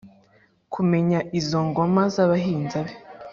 [0.73, 2.93] kumenya izo ngoma z’abahinza be